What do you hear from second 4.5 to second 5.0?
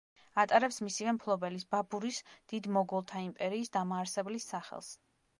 სახელს.